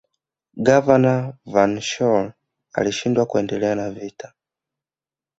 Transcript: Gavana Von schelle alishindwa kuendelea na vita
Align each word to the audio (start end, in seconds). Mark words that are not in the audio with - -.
Gavana 0.65 1.15
Von 1.51 1.73
schelle 1.87 2.33
alishindwa 2.75 3.25
kuendelea 3.25 3.75
na 3.75 3.89
vita 3.91 4.33